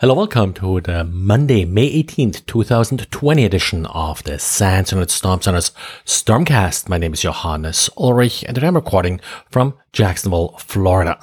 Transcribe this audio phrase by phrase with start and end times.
[0.00, 5.72] Hello, welcome to the Monday, May 18th, 2020 edition of the SANS and Storm Center's
[6.04, 6.88] Stormcast.
[6.88, 11.18] My name is Johannes Ulrich and I'm recording from Jacksonville, Florida.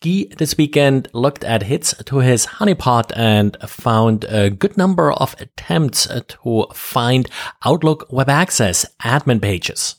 [0.00, 5.34] Guy this weekend looked at hits to his honeypot and found a good number of
[5.40, 7.28] attempts to find
[7.64, 9.96] Outlook Web Access admin pages.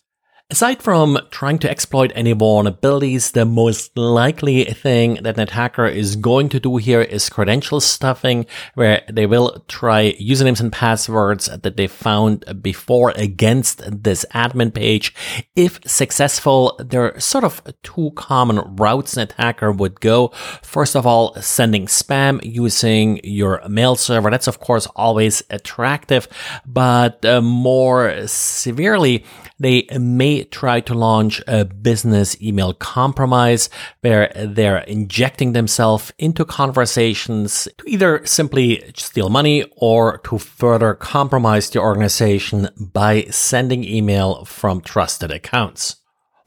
[0.52, 6.18] Aside from trying to exploit any vulnerabilities, the most likely thing that an attacker is
[6.18, 11.78] going to do here is credential stuffing, where they will try usernames and passwords that
[11.78, 15.16] they found before against this admin page.
[15.56, 20.34] If successful, there are sort of two common routes an attacker would go.
[20.64, 24.30] First of all, sending spam using your mail server.
[24.30, 26.28] That's of course always attractive,
[26.66, 29.24] but uh, more severely,
[29.58, 33.70] they may try to launch a business email compromise
[34.02, 41.70] where they're injecting themselves into conversations to either simply steal money or to further compromise
[41.70, 46.01] the organization by sending email from trusted accounts.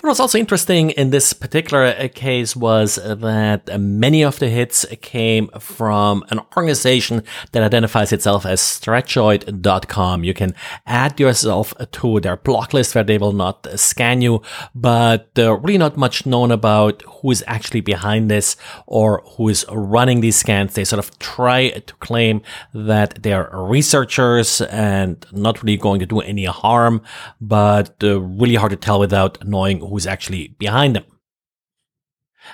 [0.04, 4.84] What was also interesting in this particular uh, case was that many of the hits
[5.00, 10.22] came from an organization that identifies itself as stretchoid.com.
[10.22, 14.42] You can add yourself to their block list where they will not scan you,
[14.74, 19.64] but uh, really not much known about who is actually behind this or who is
[19.72, 20.74] running these scans.
[20.74, 22.42] They sort of try to claim
[22.74, 27.00] that they are researchers and not really going to do any harm,
[27.40, 31.04] but uh, really hard to tell without knowing who's actually behind them.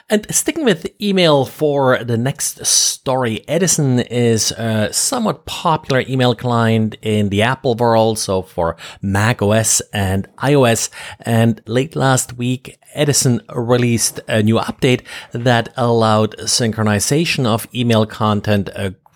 [0.09, 6.97] And sticking with email for the next story, Edison is a somewhat popular email client
[7.03, 10.91] in the Apple world, so for Mac OS and iOS.
[11.21, 15.03] And late last week, Edison released a new update
[15.33, 18.69] that allowed synchronization of email content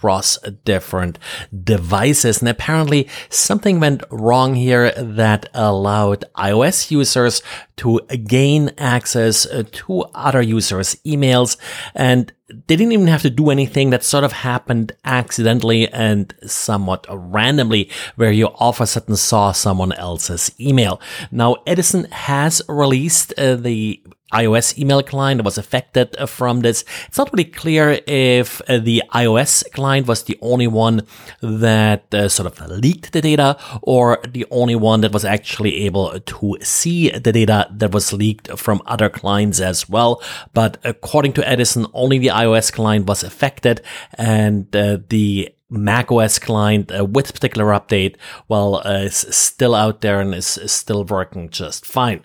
[0.05, 1.19] across different
[1.65, 2.41] devices.
[2.41, 7.43] And apparently something went wrong here that allowed iOS users
[7.77, 11.57] to gain access to other users' emails.
[11.95, 17.07] And they didn't even have to do anything that sort of happened accidentally and somewhat
[17.09, 21.01] randomly where you all of a sudden saw someone else's email.
[21.33, 24.03] Now, Edison has released uh, the
[24.35, 26.85] iOS email client was affected from this.
[27.07, 31.07] It's not really clear if uh, the iOS client was the only one
[31.41, 36.19] that uh, sort of leaked the data or the only one that was actually able
[36.19, 40.23] to see the data that was leaked from other clients as well.
[40.53, 43.81] But according to Edison, only the iOS client was affected
[44.19, 48.17] and uh, the Mac OS client uh, with particular update,
[48.49, 52.25] well, uh, is still out there and is, is still working just fine.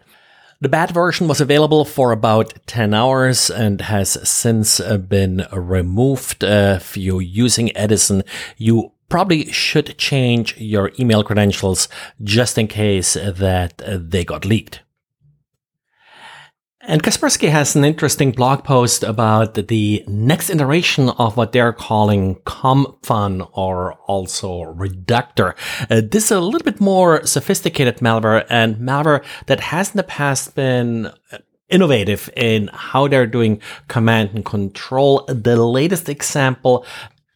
[0.62, 6.44] The bad version was available for about 10 hours and has since uh, been removed.
[6.44, 8.24] Uh, if you're using Edison,
[8.58, 11.88] you probably should change your email credentials
[12.26, 14.82] just in case that uh, they got leaked.
[16.82, 22.36] And Kaspersky has an interesting blog post about the next iteration of what they're calling
[22.46, 25.56] COMpfun or also Reductor.
[25.90, 30.04] Uh, this is a little bit more sophisticated malware and malware that has in the
[30.04, 31.12] past been
[31.68, 35.26] innovative in how they're doing command and control.
[35.28, 36.86] The latest example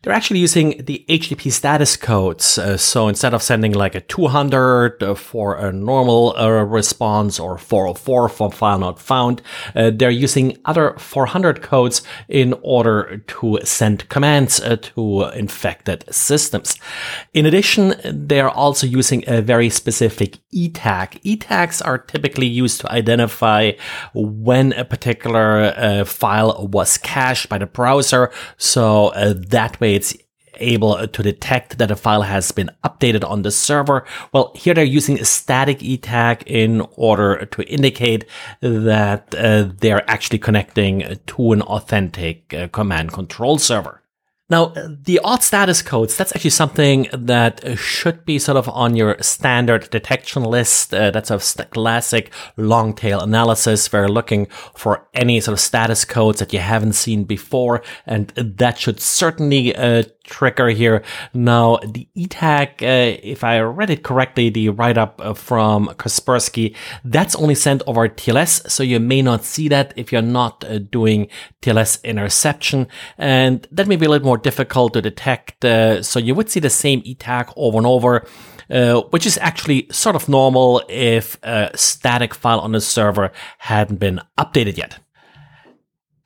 [0.04, 2.58] they're actually using the HTTP status codes.
[2.58, 7.58] Uh, so instead of sending like a 200 uh, for a normal uh, response or
[7.58, 9.42] 404 for file not found,
[9.76, 16.76] uh, they're using other 400 codes in order to send commands uh, to infected systems.
[17.34, 21.18] In addition, they're also using a very specific E-tag.
[21.24, 23.72] E-tags are typically used to identify
[24.14, 28.32] when a particular file was cached by the browser.
[28.58, 30.16] So that way it's
[30.58, 34.06] able to detect that a file has been updated on the server.
[34.32, 38.26] Well, here they're using a static E tag in order to indicate
[38.62, 44.03] that uh, they're actually connecting to an authentic uh, command control server.
[44.50, 49.18] Now, the auth status codes, that's actually something that should be sort of on your
[49.22, 50.94] standard detection list.
[50.94, 56.04] Uh, that's a classic long tail analysis where you're looking for any sort of status
[56.04, 57.82] codes that you haven't seen before.
[58.06, 61.04] And that should certainly uh, trigger here.
[61.34, 67.36] Now, the E-tag, uh, if I read it correctly, the write-up uh, from Kaspersky, that's
[67.36, 71.28] only sent over TLS, so you may not see that if you're not uh, doing
[71.62, 72.88] TLS interception,
[73.18, 76.60] and that may be a little more difficult to detect, uh, so you would see
[76.60, 78.26] the same E-tag over and over,
[78.70, 84.00] uh, which is actually sort of normal if a static file on the server hadn't
[84.00, 85.00] been updated yet.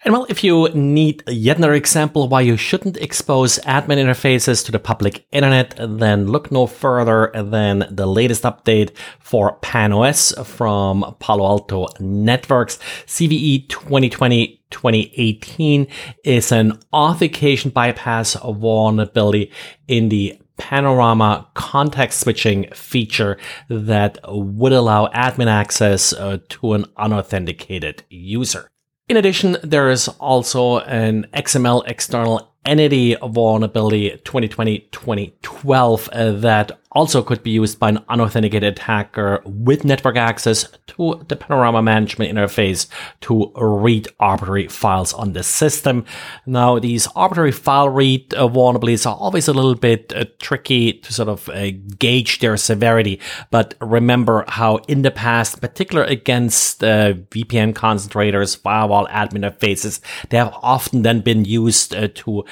[0.06, 4.72] And well, if you need yet another example why you shouldn't expose admin interfaces to
[4.72, 11.46] the public internet, then look no further than the latest update for PAN-OS from Palo
[11.46, 12.78] Alto Networks.
[13.08, 15.88] CVE 2020 2018
[16.26, 19.50] is an authentication bypass vulnerability
[19.88, 23.38] in the panorama context switching feature
[23.70, 28.70] that would allow admin access uh, to an unauthenticated user.
[29.10, 37.44] In addition, there is also an XML external entity vulnerability 2020-2012 uh, that also could
[37.44, 42.88] be used by an unauthenticated attacker with network access to the Panorama management interface
[43.22, 46.06] to read arbitrary files on the system.
[46.46, 51.14] Now, these arbitrary file read uh, vulnerabilities are always a little bit uh, tricky to
[51.14, 53.20] sort of uh, gauge their severity.
[53.52, 60.00] But remember how in the past, particularly against VPN concentrators, firewall admin interfaces,
[60.30, 62.46] they have often then been used to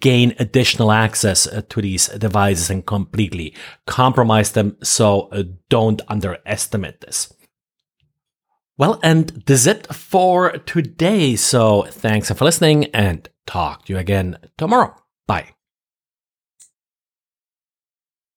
[0.00, 3.54] gain additional access to these devices and completely
[3.86, 4.76] compromise them.
[4.82, 7.32] So uh, don't underestimate this.
[8.78, 11.36] Well, and this is it for today.
[11.36, 14.94] So thanks for listening and talk to you again tomorrow.
[15.26, 15.55] Bye.